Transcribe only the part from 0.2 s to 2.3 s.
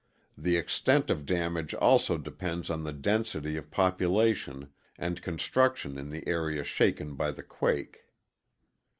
The extent of damage also